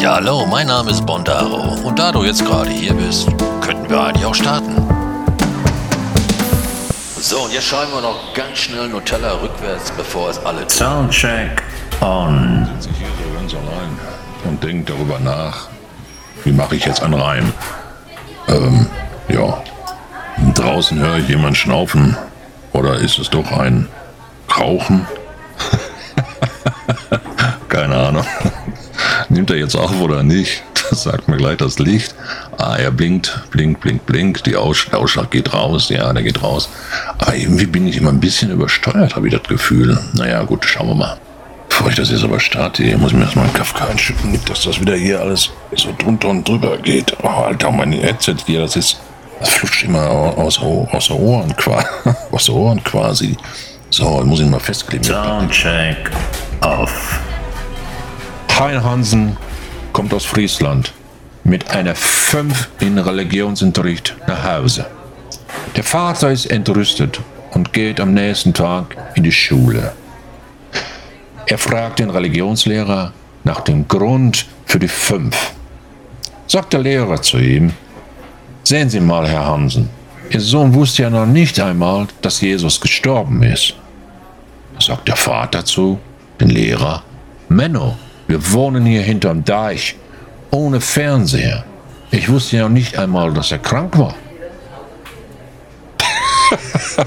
[0.00, 1.74] Ja, hallo, mein Name ist Bondaro.
[1.86, 3.28] Und da du jetzt gerade hier bist,
[3.60, 4.74] könnten wir eigentlich auch starten.
[7.18, 10.70] So, und jetzt schreiben wir noch ganz schnell Nutella rückwärts, bevor es alle tun.
[10.70, 11.62] Soundcheck
[12.00, 12.66] on.
[12.80, 13.98] sitze ich hier so ganz allein
[14.44, 15.68] und denke darüber nach,
[16.44, 17.52] wie mache ich jetzt einen Reim.
[18.48, 18.86] Ähm,
[19.28, 19.62] ja.
[20.54, 22.16] Draußen höre ich jemanden schnaufen.
[22.72, 23.86] Oder ist es doch ein
[24.58, 25.06] Rauchen?
[27.68, 28.24] Keine Ahnung.
[29.40, 30.62] Nimmt er jetzt auf oder nicht?
[30.90, 32.14] Das sagt mir gleich das Licht.
[32.58, 34.44] Ah, er blinkt, blinkt, blinkt, blinkt.
[34.44, 35.88] Die Aus der Ausschlag geht raus.
[35.88, 36.68] Ja, der geht raus.
[37.16, 39.98] Aber irgendwie bin ich immer ein bisschen übersteuert, habe ich das Gefühl.
[40.14, 41.16] Naja, gut, schauen wir mal.
[41.68, 44.64] Bevor ich das jetzt aber starte, hier muss ich mir erstmal einen Kafka einschütten, dass
[44.64, 47.16] das wieder hier alles so drunter und drüber geht.
[47.22, 49.00] Oh, Alter, mein Headset hier, das ist,
[49.38, 51.54] das flutscht immer aus, aus den Ohren,
[52.32, 53.36] aus Ohren quasi.
[53.90, 55.04] So, muss ich mal festkleben.
[55.04, 56.10] Soundcheck
[56.62, 57.20] off.
[58.60, 59.38] Hein Hansen
[59.94, 60.92] kommt aus Friesland
[61.44, 64.84] mit einer 5 in Religionsunterricht nach Hause.
[65.76, 67.20] Der Vater ist entrüstet
[67.52, 69.94] und geht am nächsten Tag in die Schule.
[71.46, 75.34] Er fragt den Religionslehrer nach dem Grund für die 5.
[76.46, 77.72] Sagt der Lehrer zu ihm,
[78.62, 79.88] sehen Sie mal, Herr Hansen,
[80.28, 83.74] Ihr Sohn wusste ja noch nicht einmal, dass Jesus gestorben ist.
[84.78, 85.98] Sagt der Vater zu
[86.38, 87.02] den Lehrer,
[87.48, 87.96] Menno,
[88.30, 89.96] wir wohnen hier hinterm Deich,
[90.52, 91.64] ohne Fernseher.
[92.12, 94.14] Ich wusste ja nicht einmal, dass er krank war.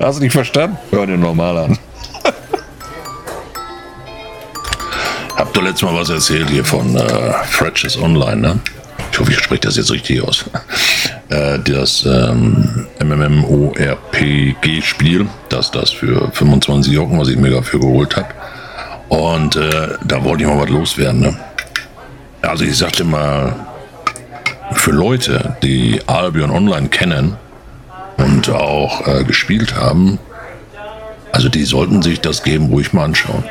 [0.00, 0.76] Hast du nicht verstanden?
[0.90, 1.78] Hör dir normal an.
[5.36, 8.58] Hab doch letztes Mal was erzählt hier von äh, Fretches Online, ne?
[9.12, 10.44] Ich hoffe, ich spreche das jetzt richtig aus.
[11.28, 14.06] Äh, das ähm, MMORPG-Spiel,
[15.48, 18.28] das das für 25 Euro, was ich mir dafür geholt habe.
[19.12, 21.20] Und äh, da wollte ich mal was loswerden.
[21.20, 21.36] Ne?
[22.40, 23.54] Also ich sagte mal,
[24.72, 27.36] für Leute, die Albion Online kennen
[28.16, 30.18] und auch äh, gespielt haben,
[31.30, 33.44] also die sollten sich das Game ruhig mal anschauen.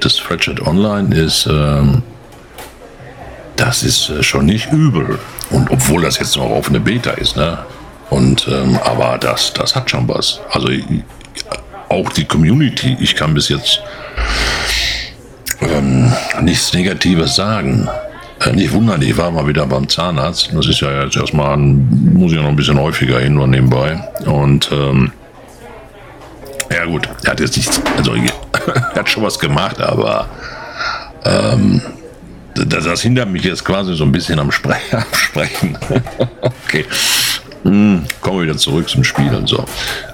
[0.00, 2.02] Das Fretchet Online ist, ähm,
[3.56, 5.18] das ist äh, schon nicht übel.
[5.50, 7.58] Und obwohl das jetzt noch auf eine Beta ist, ne?
[8.08, 10.40] Und ähm, aber das, das hat schon was.
[10.50, 10.82] Also ich,
[11.90, 13.82] auch die Community, ich kann bis jetzt
[15.78, 16.12] ähm,
[16.42, 17.88] nichts Negatives sagen.
[18.40, 20.50] Äh, nicht wundern, ich war mal wieder beim Zahnarzt.
[20.52, 23.50] Das ist ja jetzt erstmal, ein, muss ich ja noch ein bisschen häufiger hin und
[23.50, 24.00] nebenbei.
[24.26, 25.12] Und ähm,
[26.70, 30.28] ja gut, er hat jetzt nichts, also er hat schon was gemacht, aber
[31.24, 31.80] ähm,
[32.54, 35.78] das, das hindert mich jetzt quasi so ein bisschen am, Spre am Sprechen.
[36.40, 36.84] okay.
[37.64, 39.46] Hm, kommen wir wieder zurück zum Spielen.
[39.46, 39.64] So.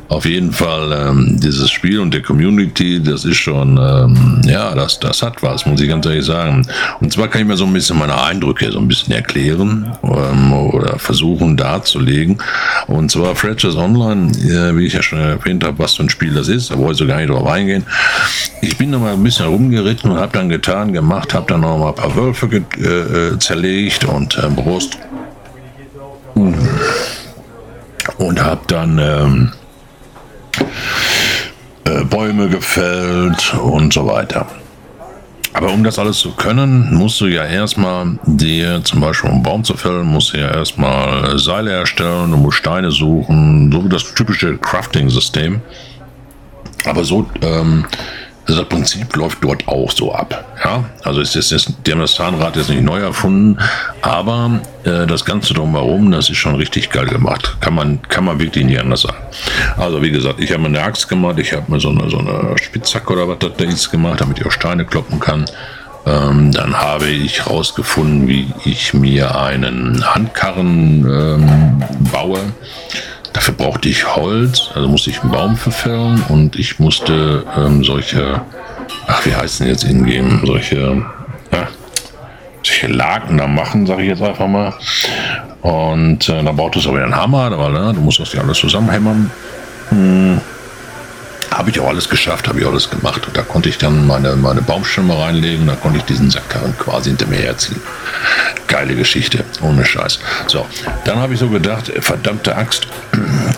[0.09, 5.01] Auf jeden Fall, ähm, dieses Spiel und der Community, das ist schon, ähm, ja, das,
[5.01, 6.67] das hat was, muss ich ganz ehrlich sagen.
[7.01, 10.53] Und zwar kann ich mir so ein bisschen meine Eindrücke so ein bisschen erklären ähm,
[10.53, 12.39] oder versuchen darzulegen.
[12.87, 16.35] Und zwar Fletchers Online, äh, wie ich ja schon erwähnt habe, was für ein Spiel
[16.35, 17.85] das ist, da wollte ich so gar nicht drauf eingehen.
[18.61, 21.79] Ich bin noch mal ein bisschen rumgeritten und habe dann getan, gemacht, habe dann noch
[21.79, 24.99] mal ein paar Wölfe äh, äh, zerlegt und äh, Brust.
[28.35, 29.53] Und habe dann ähm,
[31.85, 34.47] äh, Bäume gefällt und so weiter.
[35.53, 39.63] Aber um das alles zu können, musst du ja erstmal dir, zum Beispiel einen Baum
[39.63, 44.03] zu fällen, musst du ja erstmal Seile erstellen, du musst Steine suchen, so wie das
[44.15, 45.61] typische Crafting-System.
[46.87, 47.85] Aber so, ähm,
[48.47, 50.45] das Prinzip läuft dort auch so ab.
[50.63, 50.85] Ja?
[51.03, 53.59] Also ist jetzt, die haben das Zahnrad jetzt nicht neu erfunden,
[54.03, 57.57] aber äh, das Ganze drumherum, das ist schon richtig geil gemacht.
[57.61, 59.19] Kann man, kann man wirklich nicht anders sagen.
[59.77, 62.19] Also wie gesagt, ich habe mir eine Axt gemacht, ich habe mir so eine, so
[62.19, 65.47] eine Spitzhacke oder was das da ist gemacht, damit ich auch Steine kloppen kann.
[66.07, 72.41] Ähm, dann habe ich herausgefunden, wie ich mir einen Handkarren ähm, baue.
[73.35, 78.41] Dafür brauchte ich Holz, also musste ich einen Baum verfällen und ich musste ähm, solche,
[79.09, 81.05] ach, wie heißt denn jetzt in-game, solche,
[81.53, 81.69] ja,
[82.63, 84.73] solche Laken da machen, sage ich jetzt einfach mal.
[85.63, 88.59] Und äh, da brauchtest du aber einen Hammer, weil ne, du musst das ja alles
[88.59, 89.31] zusammenhämmern.
[89.89, 90.41] Hm.
[91.51, 93.27] Habe ich auch alles geschafft, habe ich alles gemacht.
[93.27, 97.11] Und da konnte ich dann meine, meine Baumstämme reinlegen, da konnte ich diesen Sackkarren quasi
[97.11, 97.81] hinter mir herziehen.
[98.67, 100.19] Geile Geschichte, ohne Scheiß.
[100.47, 100.67] So,
[101.05, 102.87] dann habe ich so gedacht, verdammte Axt,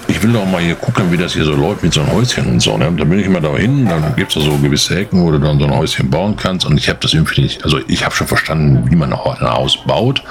[0.08, 2.46] ich will doch mal hier gucken, wie das hier so läuft mit so einem Häuschen
[2.46, 2.76] und so.
[2.76, 2.88] Ne?
[2.88, 5.38] Und dann bin ich immer da hin, dann gibt es so gewisse Ecken, wo du
[5.38, 6.66] dann so ein Häuschen bauen kannst.
[6.66, 9.76] Und ich habe das irgendwie nicht, also ich habe schon verstanden, wie man ein Haus
[9.84, 10.22] baut.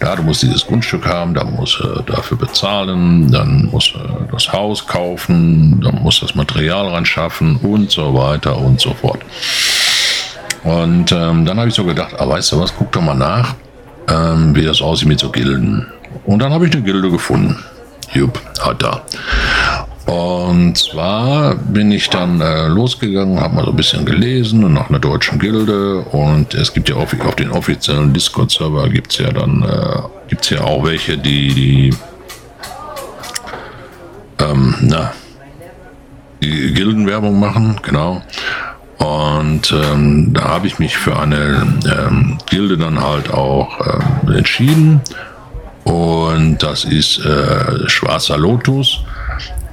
[0.00, 3.98] Ja, du musst dieses Grundstück haben, dann musst du dafür bezahlen, dann musst du
[4.32, 8.92] das Haus kaufen, dann musst du das Material ran schaffen und so weiter und so
[8.94, 9.20] fort.
[10.64, 13.54] Und ähm, dann habe ich so gedacht, ah, weißt du was, guck doch mal nach,
[14.08, 15.86] ähm, wie das aussieht mit so Gilden.
[16.24, 17.62] Und dann habe ich eine Gilde gefunden.
[18.12, 19.02] Jupp, hat da.
[20.06, 24.90] Und zwar bin ich dann äh, losgegangen, habe mal so ein bisschen gelesen und nach
[24.90, 26.00] einer deutschen Gilde.
[26.00, 30.50] Und es gibt ja auch auf den offiziellen Discord-Server gibt es ja dann äh, gibt's
[30.50, 31.90] ja auch welche, die, die
[34.40, 35.12] ähm, na,
[36.46, 38.22] Gildenwerbung machen, genau.
[38.98, 45.00] Und ähm, da habe ich mich für eine ähm, Gilde dann halt auch ähm, entschieden.
[45.84, 49.00] Und das ist äh, Schwarzer Lotus.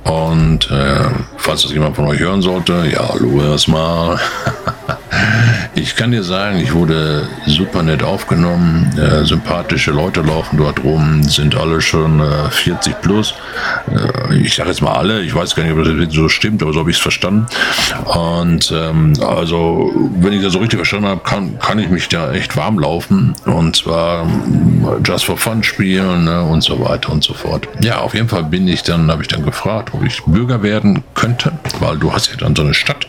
[0.04, 1.06] Und äh,
[1.38, 4.20] falls das jemand von euch hören sollte, ja, hallo erstmal.
[5.76, 8.92] ich kann dir sagen, ich wurde super nett aufgenommen.
[8.98, 13.34] Äh, sympathische Leute laufen dort rum, sind alle schon äh, 40 plus.
[13.90, 16.74] Äh, ich sage jetzt mal alle, ich weiß gar nicht, ob das so stimmt, aber
[16.74, 17.48] so habe ich es verstanden.
[18.06, 22.32] Und ähm, also, wenn ich das so richtig verstanden habe, kann, kann ich mich da
[22.32, 23.34] echt warm laufen.
[23.46, 24.28] Und zwar
[25.04, 27.68] just for fun spielen ne, und so weiter und so fort.
[27.82, 31.04] Ja, auf jeden Fall bin ich dann, habe ich dann gefragt, ob ich Bürger werden
[31.14, 33.08] könnte, weil du hast ja dann so eine Stadt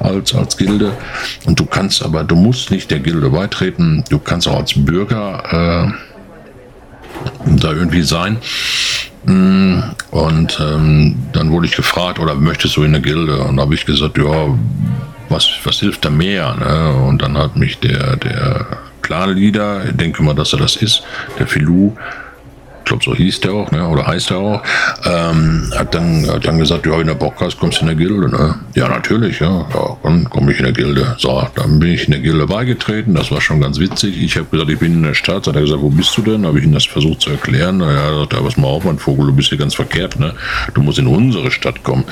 [0.00, 0.92] als, als Gilde
[1.48, 5.42] und du kannst aber, du musst nicht der Gilde beitreten, du kannst auch als Bürger
[5.50, 8.36] äh, da irgendwie sein.
[9.24, 9.78] Mm,
[10.10, 13.38] und ähm, dann wurde ich gefragt, oder möchtest du in der Gilde?
[13.38, 14.58] Und da habe ich gesagt, ja,
[15.30, 16.54] was, was hilft da mehr?
[16.54, 16.92] Ne?
[17.06, 18.66] Und dann hat mich der, der
[19.00, 21.02] Clan-Leader, ich denke mal, dass er das ist,
[21.38, 21.96] der Filou,
[22.88, 23.86] glaube, so hieß der auch, ne?
[23.86, 24.62] oder heißt er auch,
[25.04, 27.96] ähm, hat, dann, hat dann gesagt, ja, wenn du Bock hast, kommst du in der
[27.96, 28.28] Gilde.
[28.28, 28.54] Ne?
[28.74, 31.16] Ja, natürlich, ja, ja dann komme ich in der Gilde.
[31.18, 34.20] So, dann bin ich in der Gilde beigetreten, das war schon ganz witzig.
[34.22, 35.46] Ich habe gesagt, ich bin in der Stadt.
[35.46, 36.46] Hat er gesagt, wo bist du denn?
[36.46, 37.78] Habe ich ihm das versucht zu erklären.
[37.78, 40.34] Na ja, sagt was mal auf, mein Vogel, du bist hier ganz verkehrt, ne?
[40.74, 42.04] Du musst in unsere Stadt kommen.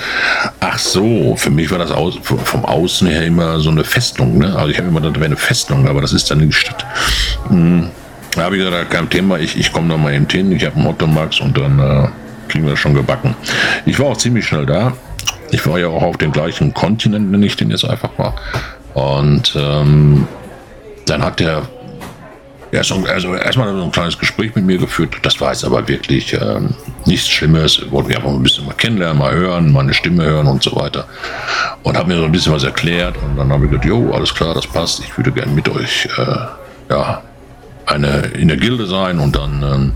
[0.61, 4.55] Ach so, für mich war das aus, vom Außen her immer so eine Festung, ne?
[4.57, 6.85] Also ich habe immer gedacht, das wäre eine Festung, aber das ist dann die Stadt.
[7.49, 7.91] Hm.
[8.37, 10.87] Habe ich gesagt, kein Thema, ich, ich komme da mal eben hin, ich habe einen
[10.87, 12.09] Ottomax und dann äh,
[12.49, 13.35] kriegen wir schon gebacken.
[13.87, 14.93] Ich war auch ziemlich schnell da.
[15.51, 18.35] Ich war ja auch auf dem gleichen Kontinent, nenne ich den jetzt einfach mal.
[18.95, 20.27] Und ähm,
[21.07, 21.63] dann hat der
[22.73, 25.15] ja, also erstmal so ein kleines Gespräch mit mir geführt.
[25.23, 26.75] Das war jetzt aber wirklich ähm,
[27.07, 27.81] nichts Schlimmes.
[27.91, 31.07] Wollten wir einfach ein bisschen mal kennenlernen, mal hören, meine Stimme hören und so weiter.
[31.85, 33.17] Und habe mir so ein bisschen was erklärt.
[33.23, 35.01] Und dann habe ich gesagt, jo, alles klar, das passt.
[35.01, 37.23] Ich würde gerne mit euch äh, ja,
[37.87, 39.93] eine in der Gilde sein und dann, ähm,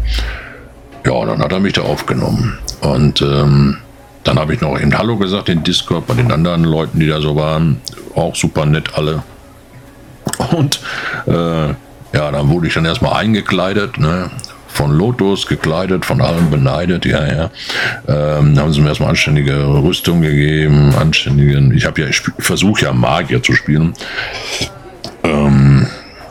[1.05, 2.59] ja, dann hat er mich da aufgenommen.
[2.81, 3.79] Und ähm,
[4.25, 7.21] dann habe ich noch eben Hallo gesagt in Discord bei den anderen Leuten, die da
[7.21, 7.81] so waren.
[8.15, 9.23] Auch super nett alle.
[10.53, 10.81] Und
[11.27, 11.69] äh,
[12.13, 14.31] ja, dann wurde ich dann erstmal eingekleidet, ne?
[14.73, 17.51] von Lotus gekleidet, von allen beneidet, ja, ja.
[18.09, 22.93] Ähm, haben sie mir erstmal anständige Rüstung gegeben, anständigen, ich habe ja, ich versuche ja
[22.93, 23.93] Magier zu spielen.
[25.25, 25.87] Ähm,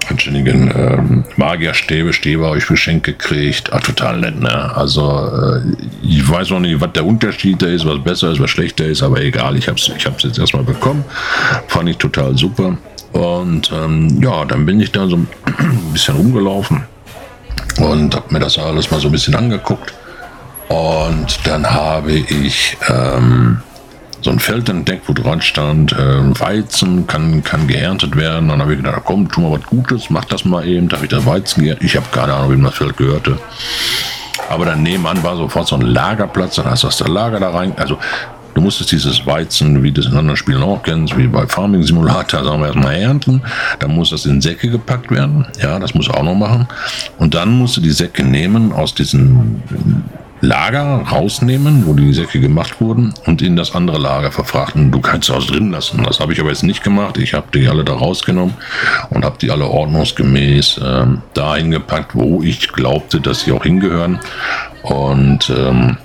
[0.10, 3.72] anständigen ähm, Magierstäbe, Stäbe habe ich geschenkt gekriegt.
[3.72, 4.76] Ah, total nett, ne?
[4.76, 5.62] Also, äh,
[6.02, 9.04] ich weiß noch nicht, was der Unterschied da ist, was besser ist, was schlechter ist,
[9.04, 11.04] aber egal, ich habe es ich hab's jetzt erstmal bekommen.
[11.68, 12.78] Fand ich total super.
[13.12, 15.28] Und ähm, ja, dann bin ich da so ein
[15.94, 16.84] bisschen rumgelaufen
[17.80, 19.94] und habe mir das alles mal so ein bisschen angeguckt.
[20.68, 23.62] Und dann habe ich ähm,
[24.22, 28.50] so ein Feld entdeckt, wo dran stand, äh, Weizen kann, kann geerntet werden.
[28.50, 30.90] Dann habe ich gedacht, komm, tu mal was Gutes, mach das mal eben.
[30.90, 31.86] Da habe ich da Weizen geerntet.
[31.86, 33.38] Ich habe keine Ahnung, wem das Feld gehörte.
[34.50, 37.74] Aber dann nebenan war sofort so ein Lagerplatz, dann hast du das Lager da rein.
[37.78, 37.98] Also
[38.56, 41.84] du musstest dieses Weizen, wie du es in anderen Spielen auch kennst, wie bei Farming
[41.84, 43.42] Simulator, sagen wir erstmal ernten.
[43.80, 45.46] Dann muss das in Säcke gepackt werden.
[45.62, 46.68] Ja, das muss auch noch machen.
[47.20, 49.62] Und dann musst du die Säcke nehmen aus diesen
[50.42, 54.92] Lager rausnehmen, wo die Säcke gemacht wurden, und in das andere Lager verfrachten.
[54.92, 56.04] Du kannst es drin lassen.
[56.04, 57.18] Das habe ich aber jetzt nicht gemacht.
[57.18, 58.56] Ich habe die alle da rausgenommen
[59.10, 64.20] und habe die alle ordnungsgemäß ähm, dahin gepackt, wo ich glaubte, dass sie auch hingehören.
[64.84, 65.98] Und ähm,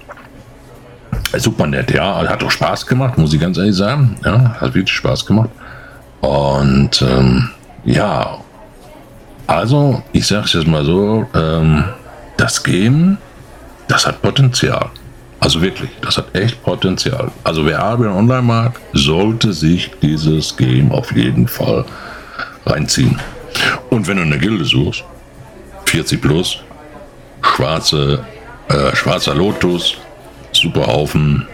[1.36, 2.28] super nett, ja.
[2.28, 4.16] Hat auch Spaß gemacht, muss ich ganz ehrlich sagen.
[4.24, 5.50] Ja, hat wirklich Spaß gemacht.
[6.20, 7.50] Und ähm,
[7.84, 8.38] ja,
[9.46, 11.84] also ich sage es jetzt mal so, ähm,
[12.36, 13.18] das Game
[13.88, 14.90] das hat Potenzial.
[15.40, 17.30] Also wirklich, das hat echt Potenzial.
[17.42, 21.84] Also wer Albion Online mag, sollte sich dieses Game auf jeden Fall
[22.64, 23.20] reinziehen.
[23.90, 25.04] Und wenn du eine Gilde suchst,
[25.86, 26.60] 40 plus,
[27.42, 28.24] schwarze,
[28.68, 29.96] äh, schwarzer Lotus,
[30.52, 31.46] super Haufen.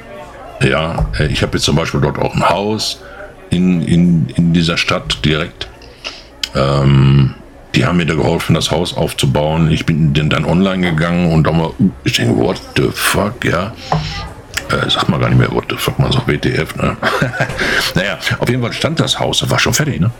[0.62, 3.00] Ja, äh, ich habe jetzt zum Beispiel dort auch ein Haus
[3.50, 5.68] in, in, in dieser Stadt direkt.
[6.54, 7.34] Ähm,
[7.74, 9.70] die haben mir da geholfen, das Haus aufzubauen.
[9.70, 11.70] Ich bin dann online gegangen und da mal,
[12.04, 13.72] ich denke, what the fuck, ja.
[14.70, 16.96] Äh, sag mal gar nicht mehr, what the fuck, man sagt WTF, ne?
[17.94, 20.10] naja, auf jeden Fall stand das Haus, das war schon fertig, ne?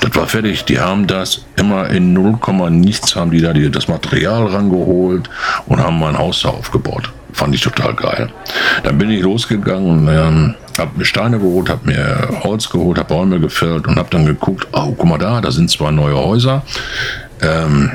[0.00, 0.64] Das war fertig.
[0.64, 2.38] Die haben das immer in 0,
[2.70, 5.28] nichts haben die da die, das Material rangeholt
[5.66, 7.12] und haben mein Haus da aufgebaut.
[7.32, 8.32] Fand ich total geil.
[8.84, 13.08] Dann bin ich losgegangen und ähm, habe mir Steine geholt, habe mir Holz geholt, habe
[13.08, 16.62] Bäume gefällt und habe dann geguckt, oh, guck mal da, da sind zwei neue Häuser.
[17.42, 17.92] Ähm,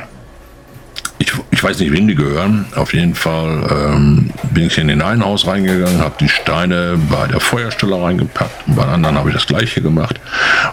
[1.19, 2.65] ich, ich weiß nicht, wem die gehören.
[2.75, 7.27] Auf jeden Fall ähm, bin ich in den einen Haus reingegangen, habe die Steine bei
[7.27, 10.19] der Feuerstelle reingepackt und bei anderen habe ich das gleiche gemacht.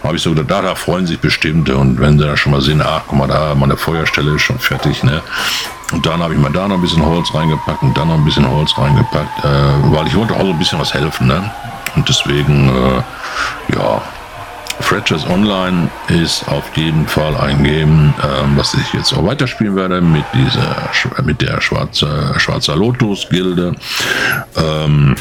[0.03, 2.61] Habe ich so gedacht, da, da freuen sich bestimmte und wenn sie da schon mal
[2.61, 5.21] sehen, ach guck mal da, meine Feuerstelle ist schon fertig, ne?
[5.91, 8.25] Und dann habe ich mal da noch ein bisschen Holz reingepackt und dann noch ein
[8.25, 11.51] bisschen Holz reingepackt, äh, weil ich wollte auch so ein bisschen was helfen, ne?
[11.95, 14.01] Und deswegen, äh, ja,
[14.79, 20.01] Fractures Online ist auf jeden Fall ein Game, ähm, was ich jetzt auch weiterspielen werde
[20.01, 20.89] mit dieser
[21.23, 23.75] mit der schwarze, schwarzer Lotus Gilde.
[24.55, 25.15] Ähm,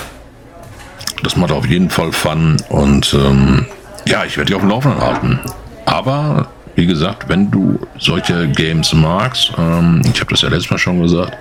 [1.23, 3.67] das macht auf jeden Fall Fun und ähm,
[4.07, 5.41] ja, ich werde dich auf dem Laufenden halten.
[5.85, 6.49] Aber
[6.81, 11.03] wie gesagt, wenn du solche Games magst, ähm, ich habe das ja letztes Mal schon
[11.03, 11.37] gesagt,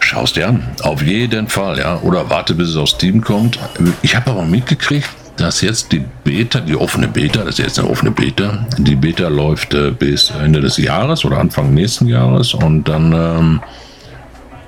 [0.00, 0.62] schaust dir an.
[0.82, 1.98] Auf jeden Fall, ja.
[2.02, 3.58] Oder warte, bis es auf Steam kommt.
[4.02, 5.08] Ich habe aber mitgekriegt,
[5.38, 9.28] dass jetzt die Beta, die offene Beta, das ist jetzt eine offene Beta, die Beta
[9.28, 13.60] läuft äh, bis Ende des Jahres oder Anfang nächsten Jahres und dann, ähm,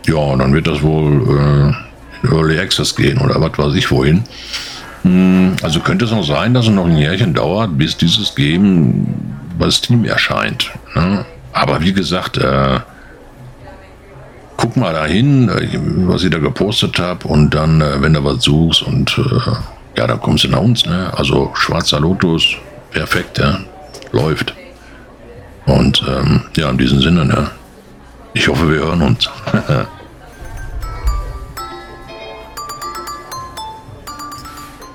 [0.06, 1.74] ja, dann wird das wohl
[2.24, 4.24] äh, Early Access gehen oder was weiß ich wohin.
[5.02, 9.06] Hm, also könnte es noch sein, dass es noch ein Jährchen dauert, bis dieses Game
[9.58, 10.70] bei Steam erscheint.
[10.94, 11.24] Ne?
[11.52, 12.80] Aber wie gesagt, äh,
[14.56, 18.44] guck mal dahin, äh, was ich da gepostet habe und dann, äh, wenn du was
[18.44, 19.50] suchst und äh,
[19.98, 21.12] ja, dann kommst du nach uns, ne?
[21.16, 22.56] Also schwarzer Lotus,
[22.90, 23.58] perfekt, ja.
[24.12, 24.54] Läuft.
[25.66, 27.50] Und ähm, ja, in diesem Sinne, ne?
[28.34, 29.28] Ich hoffe, wir hören uns.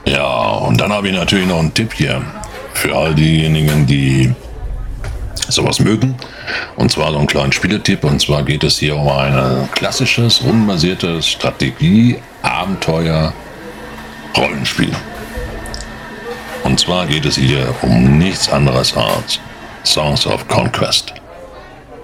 [0.05, 2.21] ja, und dann habe ich natürlich noch einen Tipp hier
[2.73, 4.33] für all diejenigen, die
[5.49, 6.15] sowas mögen.
[6.75, 8.03] Und zwar so einen kleinen Spieletipp.
[8.03, 13.33] Und zwar geht es hier um ein klassisches, rundenbasiertes Strategie-Abenteuer
[14.37, 14.91] Rollenspiel.
[16.63, 19.41] Und zwar geht es hier um nichts anderes als
[19.83, 21.13] Songs of Conquest.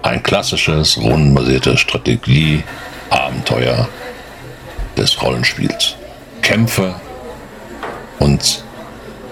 [0.02, 3.88] Ein klassisches, rundenbasiertes Strategie-Abenteuer
[4.96, 5.96] des Rollenspiels.
[6.42, 6.94] Kämpfe
[8.18, 8.64] und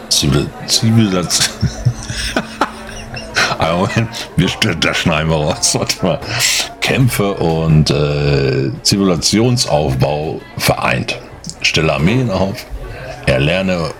[0.09, 1.50] Zivilisation.
[4.81, 5.75] das schneiden wir raus.
[5.79, 6.19] Warte mal.
[6.81, 11.19] Kämpfe und äh, Zivilisationsaufbau vereint.
[11.61, 12.67] Stelle Armeen auf,
[13.27, 13.91] Erlerne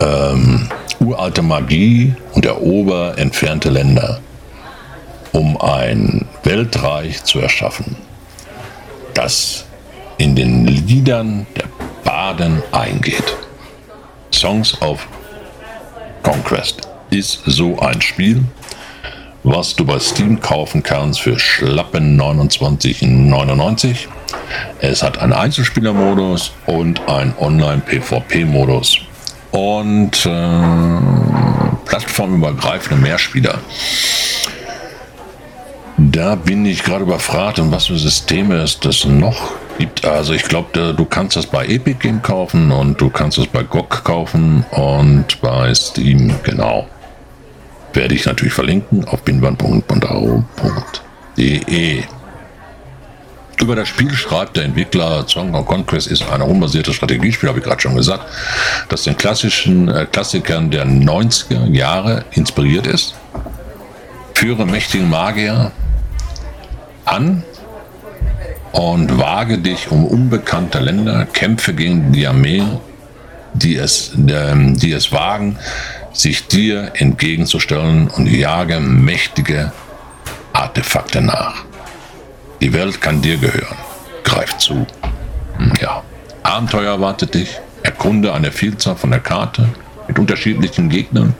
[0.00, 0.68] ähm,
[1.00, 4.20] uralte Magie und erober entfernte Länder,
[5.32, 7.96] um ein Weltreich zu erschaffen,
[9.12, 9.66] das
[10.16, 11.64] in den Liedern der
[12.02, 13.36] Baden eingeht.
[14.32, 15.06] Songs of
[16.22, 18.42] Conquest ist so ein Spiel,
[19.44, 24.08] was du bei Steam kaufen kannst für schlappen 29,99.
[24.80, 28.98] Es hat einen Einzelspielermodus und einen Online-PvP-Modus
[29.52, 30.98] und äh,
[31.84, 33.58] plattformübergreifende Mehrspieler.
[35.96, 40.04] Da bin ich gerade überfragt, und was für Systeme es das noch gibt.
[40.04, 43.62] Also ich glaube, du kannst das bei Epic Game kaufen und du kannst es bei
[43.62, 46.88] GOG kaufen und bei Steam, genau
[47.94, 52.04] werde ich natürlich verlinken auf binban.bondaro.de.
[53.60, 57.64] Über das Spiel schreibt der Entwickler Song of Conquest ist ein unbasiertes Strategiespiel, habe ich
[57.64, 58.24] gerade schon gesagt,
[58.88, 63.14] das den klassischen äh, Klassikern der 90er Jahre inspiriert ist.
[64.34, 65.70] Führe mächtigen Magier
[67.04, 67.44] an
[68.72, 72.64] und wage dich um unbekannte Länder, kämpfe gegen die Armee,
[73.52, 75.58] die es, die es wagen,
[76.14, 79.72] sich dir entgegenzustellen und jage mächtige
[80.52, 81.64] Artefakte nach.
[82.60, 83.76] Die Welt kann dir gehören.
[84.22, 84.86] Greif zu.
[85.58, 86.02] Hm, ja.
[86.42, 87.60] Abenteuer erwartet dich.
[87.82, 89.68] Erkunde eine Vielzahl von der Karte
[90.08, 91.34] mit unterschiedlichen Gegnern.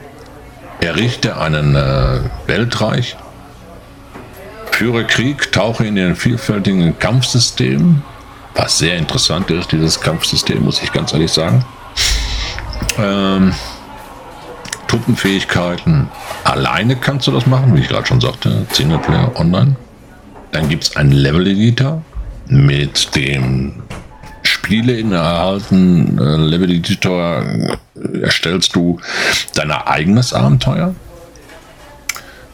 [0.81, 3.17] Errichte einen äh, Weltreich.
[4.73, 8.03] Führe Krieg, tauche in den vielfältigen Kampfsystemen.
[8.55, 11.65] Was sehr interessant ist, dieses Kampfsystem, muss ich ganz ehrlich sagen.
[12.99, 13.55] Ähm,
[14.87, 16.09] Truppenfähigkeiten.
[16.45, 19.77] Alleine kannst du das machen, wie ich gerade schon sagte, Singleplayer online.
[20.53, 22.03] Dann gibt es einen Level-Editor,
[22.47, 23.83] mit dem
[24.43, 29.01] Spiele in erhalten äh, Level-Editor äh, erstellst du
[29.55, 30.95] dein eigenes Abenteuer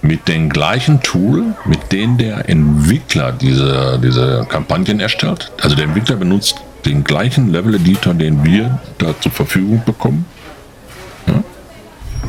[0.02, 5.52] mit dem gleichen Tool, mit dem der Entwickler diese, diese Kampagnen erstellt.
[5.60, 6.56] Also der Entwickler benutzt
[6.86, 10.24] den gleichen Level-Editor, den wir da zur Verfügung bekommen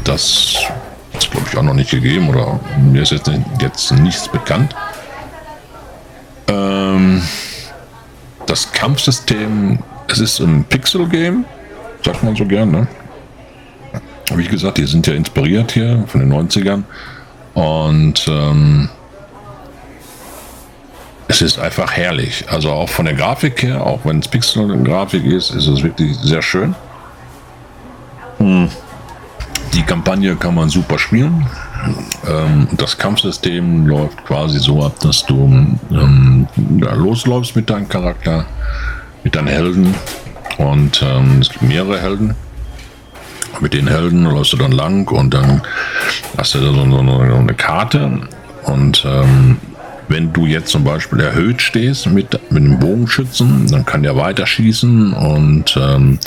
[0.03, 0.57] das
[1.31, 4.75] glaube ich, auch noch nicht gegeben oder mir ist jetzt, jetzt nichts bekannt.
[6.47, 7.21] Ähm,
[8.45, 11.45] das Kampfsystem, es ist ein Pixel-Game,
[12.03, 12.87] sagt man so gern, ne?
[14.33, 16.83] Wie gesagt, die sind ja inspiriert hier von den 90ern.
[17.53, 18.89] Und ähm,
[21.27, 22.45] es ist einfach herrlich.
[22.49, 26.41] Also auch von der Grafik her, auch wenn es Pixel-Grafik ist, ist es wirklich sehr
[26.41, 26.75] schön.
[30.21, 31.47] Kampagne kann man super spielen.
[32.27, 35.35] Ähm, das Kampfsystem läuft quasi so ab, dass du
[35.91, 38.45] ähm, da losläufst mit deinem Charakter,
[39.23, 39.95] mit deinen Helden.
[40.57, 42.35] Und ähm, es gibt mehrere Helden.
[43.61, 45.61] Mit den Helden läufst du dann lang und dann
[46.37, 48.21] hast du da so, so eine Karte.
[48.65, 49.57] Und ähm,
[50.07, 54.45] wenn du jetzt zum Beispiel erhöht stehst mit, mit dem Bogenschützen, dann kann der weiter
[54.45, 56.19] schießen und ähm,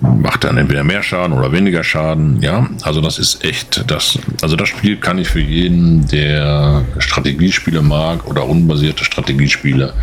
[0.00, 2.40] macht dann entweder mehr Schaden oder weniger Schaden.
[2.42, 4.18] Ja, also das ist echt das.
[4.42, 9.94] Also das Spiel kann ich für jeden, der Strategiespiele mag oder unbasierte Strategiespiele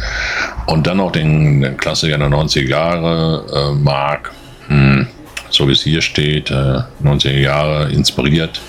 [0.66, 4.32] und dann auch den, den Klassiker der 90er Jahre äh, mag,
[4.68, 5.08] hm,
[5.50, 8.62] so wie es hier steht, äh, 90er Jahre inspiriert,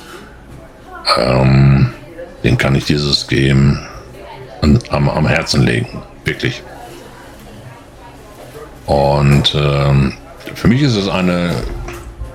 [1.16, 1.90] ähm,
[2.42, 3.78] den kann ich dieses Game
[4.90, 6.02] am, am Herzen legen.
[6.24, 6.62] Wirklich.
[8.86, 10.14] Und ähm,
[10.54, 11.54] für mich ist es eine,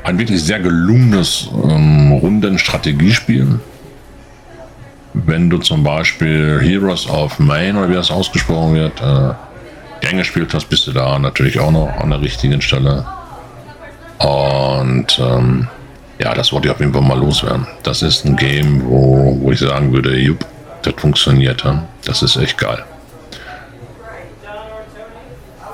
[0.04, 3.60] ein wirklich sehr gelungenes ähm, Runden-Strategiespiel.
[5.14, 9.34] Wenn du zum Beispiel Heroes of Main oder wie das ausgesprochen wird, äh,
[10.02, 13.06] gern gespielt hast, bist du da natürlich auch noch an der richtigen Stelle.
[14.20, 15.68] Und ähm,
[16.20, 17.66] ja, das wollte ich auf jeden Fall mal loswerden.
[17.84, 20.46] Das ist ein Game, wo, wo ich sagen würde, jupp,
[20.82, 21.64] das funktioniert.
[22.06, 22.84] Das ist echt geil.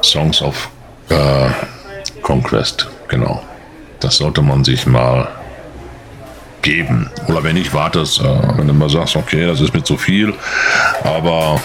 [0.02, 0.70] Songs of
[1.10, 1.50] äh,
[2.26, 3.44] Conquest, genau.
[4.00, 5.28] Das sollte man sich mal
[6.64, 7.12] geben.
[7.28, 10.34] Oder wenn nicht, wartest, äh, wenn du mal sagst, okay, das ist mir zu viel,
[11.04, 11.62] aber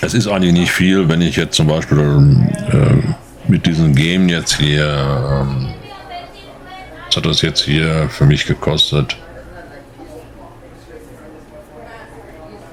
[0.00, 2.00] es ist eigentlich nicht viel, wenn ich jetzt zum Beispiel
[2.72, 5.68] äh, mit diesem Game jetzt hier, ähm,
[7.06, 9.16] was hat das jetzt hier für mich gekostet?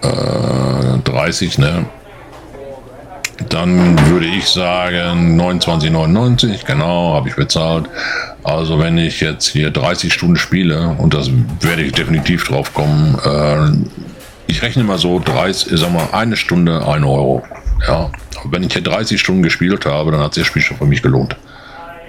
[0.01, 1.85] 30, ne?
[3.49, 7.85] Dann würde ich sagen 29,99, genau, habe ich bezahlt.
[8.43, 11.29] Also wenn ich jetzt hier 30 Stunden spiele, und das
[11.61, 13.87] werde ich definitiv drauf kommen, äh,
[14.47, 17.43] ich rechne mal so 30, sag mal, eine Stunde, 1 Euro.
[17.87, 18.09] Ja,
[18.45, 21.01] wenn ich hier 30 Stunden gespielt habe, dann hat sich das Spiel schon für mich
[21.03, 21.35] gelohnt.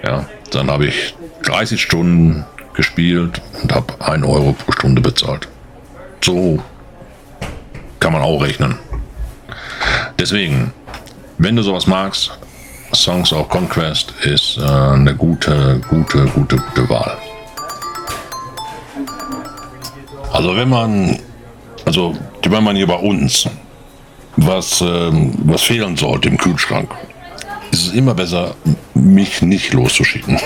[0.03, 5.47] Ja, dann habe ich 30 Stunden gespielt und habe 1 Euro pro Stunde bezahlt.
[6.23, 6.59] So
[7.99, 8.79] kann man auch rechnen.
[10.17, 10.71] Deswegen,
[11.39, 12.31] wenn du sowas magst,
[12.93, 17.17] Songs of Conquest ist äh, eine gute, gute, gute, gute Wahl.
[20.33, 21.17] Also wenn man,
[21.85, 23.47] also wenn man hier bei uns
[24.35, 26.89] was, ähm, was fehlen sollte im Kühlschrank,
[27.71, 28.55] ist es immer besser,
[28.93, 30.39] mich nicht loszuschicken.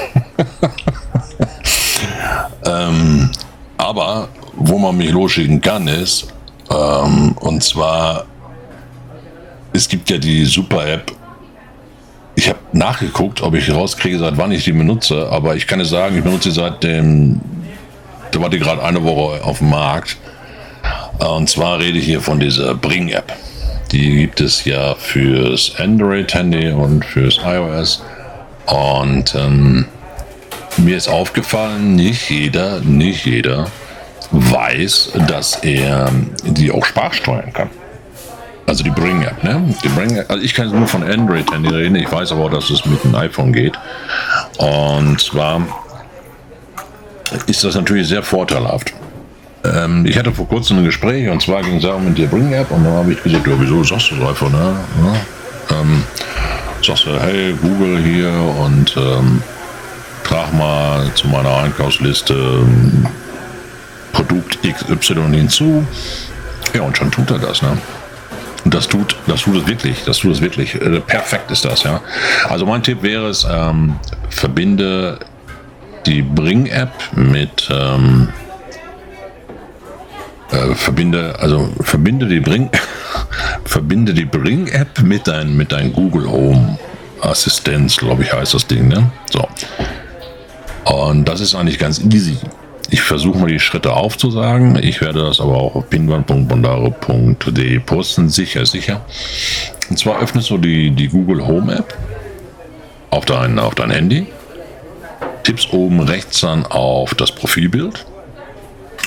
[2.66, 3.32] ähm,
[3.78, 6.28] aber wo man mich losschicken kann, ist,
[6.70, 8.26] ähm, und zwar,
[9.74, 11.12] es gibt ja die Super-App.
[12.36, 15.90] Ich habe nachgeguckt, ob ich rauskriege, seit wann ich die benutze, aber ich kann es
[15.90, 17.42] sagen, ich benutze sie seit dem,
[18.32, 20.18] da war die gerade eine Woche auf dem Markt.
[21.20, 23.34] Und zwar rede ich hier von dieser Bring-App.
[23.92, 28.04] Die gibt es ja fürs Android-Handy und fürs iOS.
[28.66, 29.86] Und ähm,
[30.78, 33.68] mir ist aufgefallen, nicht jeder, nicht jeder
[34.32, 36.12] weiß, dass er
[36.44, 37.70] die auch sprachsteuern kann.
[38.66, 39.76] Also die Bring-App, ne?
[39.84, 43.04] Die Bring also ich kann nur von Android-Handy reden, ich weiß aber dass es mit
[43.04, 43.78] dem iPhone geht.
[44.58, 45.62] Und zwar
[47.48, 48.94] ist das natürlich sehr vorteilhaft.
[49.66, 52.72] Ähm, ich hatte vor kurzem ein Gespräch und zwar ging es auch mit der Bring-App
[52.72, 54.76] und dann habe ich gesagt, ja, wieso sagst du das einfach, ne?
[55.04, 56.04] Ja, ähm,
[56.82, 59.42] sagst du, hey, Google hier und ähm,
[60.24, 63.08] trag mal zu meiner Einkaufsliste ähm,
[64.12, 65.86] Produkt XY hinzu.
[66.74, 67.78] Ja, und schon tut er das, ne?
[68.66, 70.76] Und das tut, das tut es wirklich, das tut es wirklich.
[70.76, 72.02] Äh, perfekt ist das, ja.
[72.50, 73.96] Also mein Tipp wäre es, ähm,
[74.30, 75.20] verbinde
[76.06, 78.30] die Bring-App mit ähm,
[80.52, 82.70] äh, verbinde, also verbinde die Bring,
[83.66, 86.78] verbinde die Bring-App mit dein, mit dein Google Home
[87.22, 89.10] Assistenz, glaube ich, heißt das Ding, ne?
[89.32, 89.48] So.
[90.86, 92.38] Und das ist eigentlich ganz easy.
[92.90, 94.78] Ich versuche mal die Schritte aufzusagen.
[94.82, 98.30] Ich werde das aber auch auf pinguan.bondaro.de posten.
[98.30, 99.06] Sicher, sicher.
[99.90, 101.98] Und zwar öffnest du die, die Google Home App
[103.10, 104.28] auf dein, auf dein Handy.
[105.44, 108.06] Tippst oben rechts dann auf das Profilbild.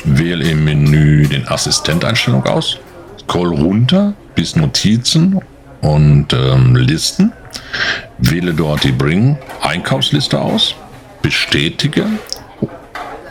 [0.04, 2.78] wähle im Menü den Assistenteinstellung aus,
[3.20, 5.40] scroll runter bis Notizen
[5.80, 7.32] und ähm, Listen,
[8.18, 10.74] wähle dort die Bring Einkaufsliste aus,
[11.22, 12.04] bestätige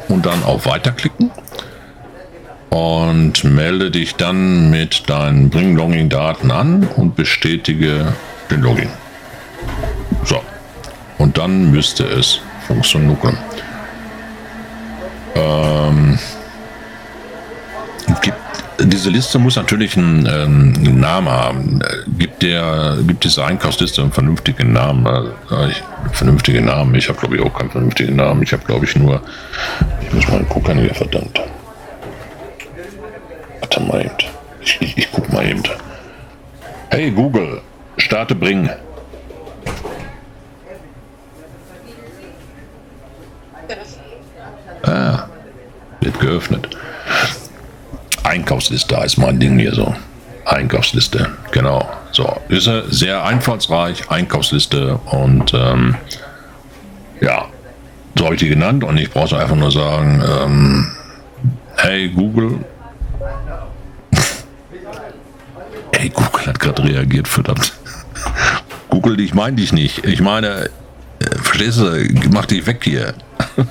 [0.10, 1.32] und dann auf Weiterklicken
[2.70, 8.14] und melde dich dann mit deinen Bring Login Daten an und bestätige
[8.52, 8.90] den Login.
[10.26, 10.42] So.
[11.18, 13.38] Und dann müsste es funktionieren.
[15.36, 16.20] Ähm,
[18.90, 21.80] diese Liste muss natürlich einen, ähm, einen Namen haben.
[22.18, 25.06] Gibt, der, gibt diese Einkaufsliste einen vernünftigen Namen?
[25.52, 26.96] Äh, ich, vernünftigen Namen.
[26.96, 28.44] Ich habe, glaube ich, auch keinen vernünftigen Namen.
[28.44, 29.22] Ich habe, glaube ich, nur.
[30.02, 31.42] Ich muss mal gucken hier, verdammt.
[33.60, 34.16] Warte mal eben.
[34.62, 35.64] Ich, ich, ich guck mal eben.
[36.90, 37.62] Hey Google,
[37.98, 38.70] starte Bring.
[44.84, 45.28] Ah,
[46.00, 46.70] wird geöffnet.
[48.36, 49.96] Einkaufsliste heißt mein Ding hier so.
[50.44, 51.90] Einkaufsliste, genau.
[52.12, 55.96] So, ist sehr einfallsreich, Einkaufsliste und ähm,
[57.22, 57.46] ja,
[58.18, 60.92] so habe ich die genannt und ich brauche einfach nur sagen, ähm,
[61.78, 62.60] hey Google.
[65.94, 67.72] hey, Google hat gerade reagiert, verdammt.
[68.90, 70.06] Google, ich meine dich nicht.
[70.06, 70.66] Ich meine,
[71.20, 73.14] äh, verstehst du, mach dich weg hier.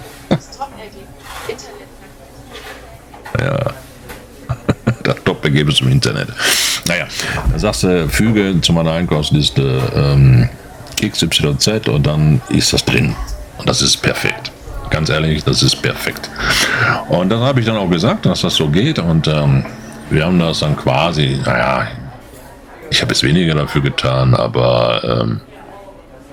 [3.39, 3.74] ja.
[5.55, 6.29] Das Top-Ergebnis im Internet.
[6.89, 7.07] Naja,
[7.53, 10.49] da sagst du, füge zu meiner Einkaufsliste ähm,
[11.01, 13.15] XYZ und dann ist das drin.
[13.59, 14.51] Und das ist perfekt.
[14.91, 16.29] Ganz ehrlich, das ist perfekt.
[17.09, 18.99] Und dann habe ich dann auch gesagt, dass das so geht.
[18.99, 19.65] Und ähm,
[20.11, 21.87] wir haben das dann quasi, naja,
[22.91, 25.41] ich habe es weniger dafür getan, aber ähm,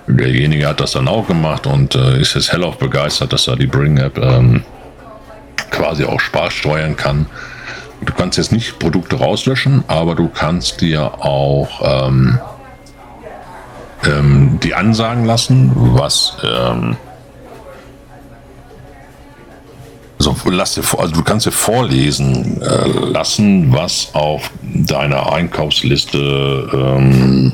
[0.08, 3.68] derjenige hat das dann auch gemacht und äh, ist jetzt hellauf begeistert, dass er die
[3.68, 4.64] Bring-App ähm,
[5.70, 7.28] quasi auch Spaß steuern kann.
[8.04, 12.40] Du kannst jetzt nicht Produkte rauslöschen, aber du kannst dir auch ähm,
[14.06, 16.98] ähm, die ansagen lassen, was ähm,
[20.20, 27.54] also, lass dir, also du kannst dir vorlesen äh, lassen, was auf deiner Einkaufsliste ähm,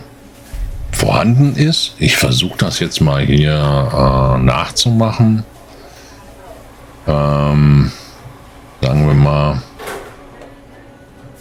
[0.91, 1.95] vorhanden ist.
[1.97, 5.45] Ich versuche das jetzt mal hier äh, nachzumachen.
[7.07, 7.91] Ähm,
[8.81, 9.61] sagen wir mal.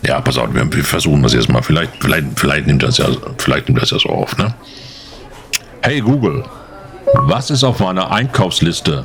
[0.03, 1.63] Ja, pass auf, wir, versuchen das jetzt mal.
[1.63, 3.07] Vielleicht, vielleicht, vielleicht nimmt das ja,
[3.39, 4.55] vielleicht nimmt das ja so auf, ne?
[5.83, 6.45] Hey Google,
[7.15, 9.05] was ist auf meiner Einkaufsliste?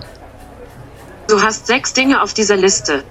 [1.28, 3.04] Du hast sechs Dinge auf dieser Liste.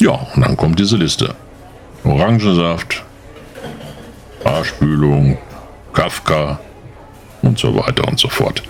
[0.00, 1.34] Ja, und dann kommt diese Liste.
[2.04, 3.04] Orangensaft,
[4.44, 5.36] Haarspülung,
[5.92, 6.58] Kafka
[7.42, 8.62] und so weiter und so fort.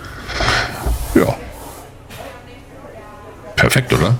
[1.14, 1.34] Ja.
[3.54, 4.16] Perfekt, oder?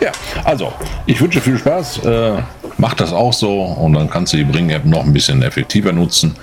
[0.00, 0.12] Ja,
[0.44, 0.72] also,
[1.06, 2.04] ich wünsche viel Spaß.
[2.04, 2.42] Äh,
[2.78, 6.34] mach das auch so und dann kannst du die Bring-App noch ein bisschen effektiver nutzen.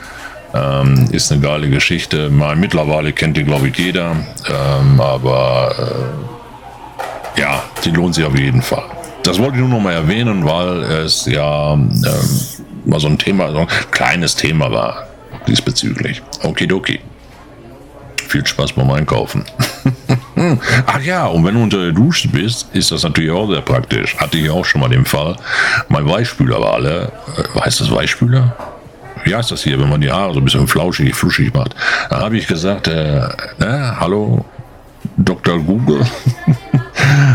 [0.53, 2.29] Ähm, ist eine geile Geschichte.
[2.29, 4.15] Mal, mittlerweile kennt die, glaube ich, jeder.
[4.49, 5.75] Ähm, aber
[7.35, 8.85] äh, ja, die lohnt sich auf jeden Fall.
[9.23, 12.01] Das wollte ich nur noch mal erwähnen, weil es ja ähm,
[12.85, 15.07] mal so ein Thema, so ein kleines Thema war
[15.47, 16.21] diesbezüglich.
[16.43, 16.99] Okidoki.
[18.27, 19.45] Viel Spaß beim Einkaufen.
[20.85, 24.17] Ach ja, und wenn du unter der Dusche bist, ist das natürlich auch sehr praktisch.
[24.17, 25.37] Hatte ich auch schon mal den Fall.
[25.87, 27.11] Mein Weichspüler war alle.
[27.37, 28.55] Äh, heißt das Weichspüler?
[29.23, 31.73] Wie heißt das hier, wenn man die Haare so ein bisschen flauschig, fluschig macht?
[32.09, 33.21] Da habe ich gesagt, äh,
[33.59, 34.43] ne, hallo,
[35.15, 35.59] Dr.
[35.59, 36.01] Google.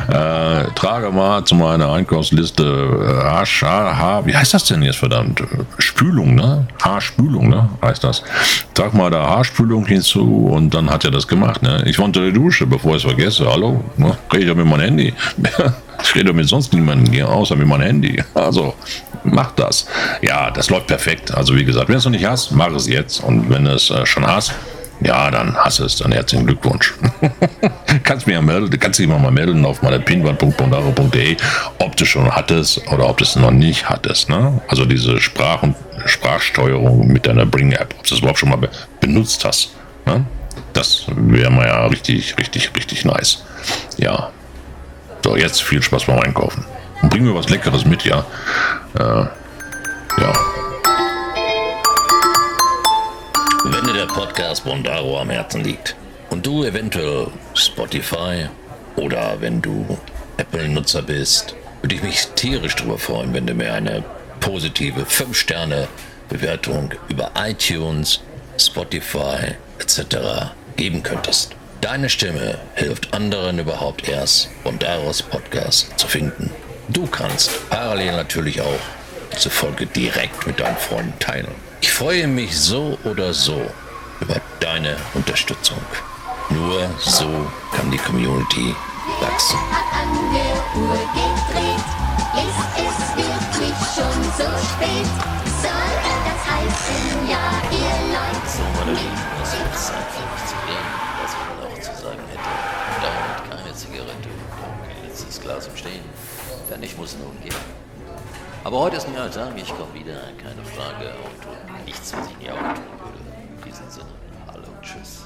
[0.09, 5.43] äh, trage mal zu meiner Einkaufsliste äh, Haarsch, Haar, wie heißt das denn jetzt verdammt?
[5.79, 6.67] Spülung, ne?
[6.83, 7.69] Haarspülung, ne?
[7.83, 8.23] Heißt das.
[8.75, 11.83] Trag mal da Haarspülung hinzu und dann hat er das gemacht, ne?
[11.87, 13.47] Ich war unter Dusche, bevor ich es vergesse.
[13.51, 14.17] Hallo, ne?
[14.33, 15.15] Rede ich mit meinem Handy.
[16.03, 18.23] ich rede mit sonst niemandem außer mit meinem Handy.
[18.35, 18.75] Also,
[19.25, 19.87] mach das.
[20.21, 21.33] Ja, das läuft perfekt.
[21.33, 23.23] Also, wie gesagt, wenn du es noch nicht hast, mach es jetzt.
[23.23, 24.53] Und wenn du es äh, schon hast,
[25.05, 26.95] ja, dann hast du es, dann herzlichen Glückwunsch.
[28.03, 31.37] kannst mir ja melden, kannst dich mal melden auf meiner pinwand.bondaro.de,
[31.79, 34.29] ob du schon hattest oder ob du es noch nicht hattest.
[34.29, 34.61] Ne?
[34.69, 38.71] Also diese Sprach- und Sprachsteuerung mit deiner Bring-App, ob du es überhaupt schon mal be
[39.01, 39.75] benutzt hast.
[40.07, 40.25] Ne?
[40.73, 43.45] Das wäre mal ja richtig, richtig, richtig nice.
[43.97, 44.31] Ja.
[45.25, 46.65] So, jetzt viel Spaß beim Einkaufen.
[47.01, 48.25] Und bring mir was Leckeres mit, ja.
[48.99, 49.27] Äh,
[50.21, 50.33] ja.
[54.15, 55.97] Podcast Bondaro am Herzen liegt
[56.29, 58.47] und du eventuell Spotify
[58.97, 59.99] oder wenn du
[60.37, 64.05] Apple-Nutzer bist, würde ich mich tierisch darüber freuen, wenn du mir eine
[64.41, 68.21] positive 5-Sterne-Bewertung über iTunes,
[68.59, 70.17] Spotify etc.
[70.77, 71.57] geben könntest.
[71.81, 76.51] Deine Stimme hilft anderen überhaupt erst, Bondaros Podcast zu finden.
[76.91, 78.81] Du kannst parallel natürlich auch
[79.35, 81.55] diese Folge direkt mit deinen Freunden teilen.
[81.81, 83.71] Ich freue mich so oder so
[84.23, 85.79] über deine Unterstützung.
[86.51, 87.27] Nur so
[87.73, 88.75] kann die Community
[89.21, 89.59] wachsen.
[89.71, 91.89] hat an der Uhr gedreht.
[92.39, 95.09] Ist es wirklich schon so spät?
[95.61, 95.93] Soll
[96.29, 98.47] das heißen, ja, ihr Leute?
[98.47, 100.87] So, meine Lieben, es wird Zeit für mich zu gehen.
[101.21, 102.51] Was ich noch zu sagen hätte.
[103.03, 106.05] Dauert keine Zigarette und ein letztes Glas im Stehen.
[106.71, 107.55] Denn ich muss nun gehen.
[108.65, 111.11] Aber heute ist ein neuer Tag, ich komme wieder, keine Frage.
[111.25, 113.19] Und tut nichts, was ich nie auch tun würde.
[113.57, 114.12] In diesem Sinne,
[114.83, 115.23] tschüss.